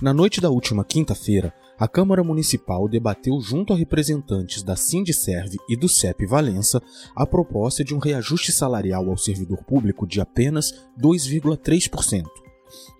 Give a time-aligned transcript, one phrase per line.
[0.00, 5.76] Na noite da última quinta-feira, a Câmara Municipal debateu junto a representantes da Sindicerve e
[5.76, 6.80] do CEP Valença
[7.16, 12.26] a proposta de um reajuste salarial ao servidor público de apenas 2,3%.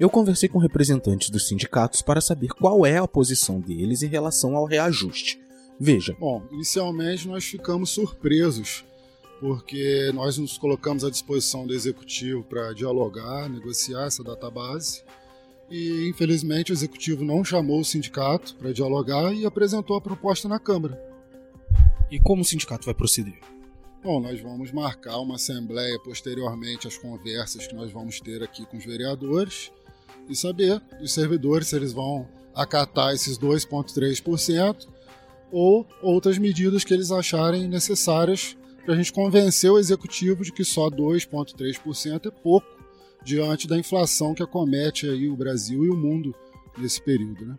[0.00, 4.56] Eu conversei com representantes dos sindicatos para saber qual é a posição deles em relação
[4.56, 5.38] ao reajuste.
[5.78, 6.16] Veja.
[6.18, 8.84] Bom, inicialmente nós ficamos surpresos,
[9.38, 15.04] porque nós nos colocamos à disposição do executivo para dialogar, negociar essa database
[15.70, 20.58] e infelizmente o executivo não chamou o sindicato para dialogar e apresentou a proposta na
[20.58, 21.00] Câmara.
[22.10, 23.38] E como o sindicato vai proceder?
[24.02, 28.76] Bom, nós vamos marcar uma assembleia posteriormente às conversas que nós vamos ter aqui com
[28.76, 29.70] os vereadores
[30.28, 34.86] e saber dos servidores se eles vão acatar esses 2,3%
[35.50, 40.64] ou outras medidas que eles acharem necessárias para a gente convencer o executivo de que
[40.64, 42.77] só 2,3% é pouco
[43.28, 46.34] diante da inflação que acomete aí o Brasil e o mundo
[46.78, 47.56] nesse período, né?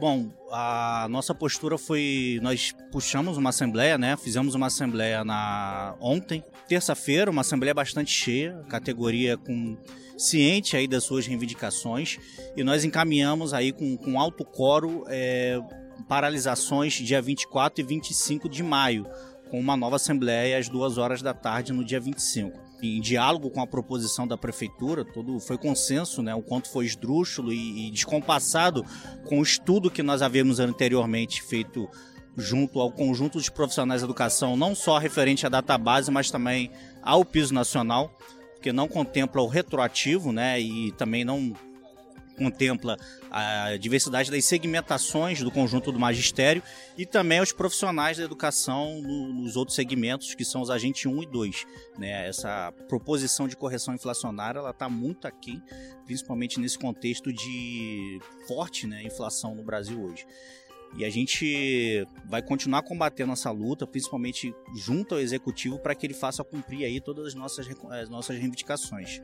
[0.00, 4.16] Bom, a nossa postura foi nós puxamos uma assembleia, né?
[4.16, 9.76] Fizemos uma assembleia na ontem, terça-feira, uma assembleia bastante cheia, categoria com
[10.18, 12.18] ciente aí das suas reivindicações
[12.56, 15.56] e nós encaminhamos aí com, com alto coro é,
[16.08, 19.06] paralisações dia 24 e 25 de maio,
[19.48, 23.60] com uma nova assembleia às duas horas da tarde no dia 25 em diálogo com
[23.60, 28.84] a proposição da prefeitura, todo foi consenso, né, o quanto foi esdrúxulo e, e descompassado
[29.24, 31.88] com o estudo que nós havíamos anteriormente feito
[32.36, 36.70] junto ao conjunto de profissionais da educação, não só referente à database, mas também
[37.02, 38.18] ao piso nacional,
[38.60, 41.54] que não contempla o retroativo, né, e também não
[42.34, 42.96] contempla
[43.30, 46.62] a diversidade das segmentações do conjunto do magistério
[46.96, 51.26] e também os profissionais da educação nos outros segmentos, que são os agentes 1 e
[51.26, 51.66] 2.
[51.98, 52.28] Né?
[52.28, 55.62] Essa proposição de correção inflacionária está muito aqui,
[56.04, 60.26] principalmente nesse contexto de forte né, inflação no Brasil hoje.
[60.96, 66.14] E a gente vai continuar combatendo essa luta, principalmente junto ao executivo, para que ele
[66.14, 69.20] faça cumprir aí todas as nossas, as nossas reivindicações.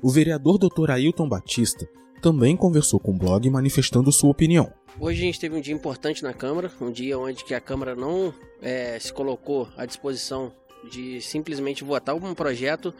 [0.00, 0.90] O vereador Dr.
[0.90, 1.88] Ailton Batista
[2.24, 4.72] também conversou com o blog manifestando sua opinião.
[4.98, 7.94] Hoje a gente teve um dia importante na Câmara, um dia onde que a Câmara
[7.94, 10.50] não é, se colocou à disposição
[10.90, 12.94] de simplesmente votar um projeto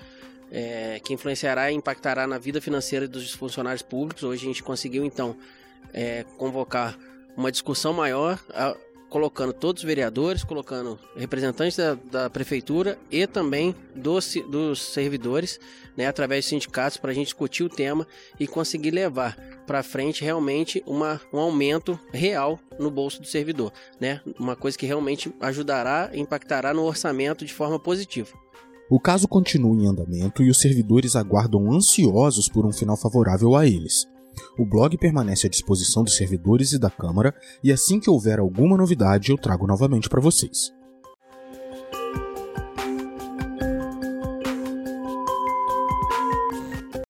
[0.53, 4.23] é, que influenciará e impactará na vida financeira dos funcionários públicos.
[4.25, 5.35] Hoje a gente conseguiu então
[5.95, 6.95] é, convocar
[7.35, 8.39] uma discussão maior
[9.15, 15.61] colocando todos os vereadores, colocando representantes da, da prefeitura e também dos, dos servidores,
[15.97, 18.09] né, através dos sindicatos, para a gente discutir o tema
[18.41, 19.37] e conseguir levar
[19.69, 24.21] para frente realmente uma, um aumento real no bolso do servidor, né?
[24.37, 28.31] Uma coisa que realmente ajudará e impactará no orçamento de forma positiva.
[28.91, 33.65] O caso continua em andamento e os servidores aguardam ansiosos por um final favorável a
[33.65, 34.09] eles.
[34.59, 38.77] O blog permanece à disposição dos servidores e da Câmara, e assim que houver alguma
[38.77, 40.73] novidade eu trago novamente para vocês.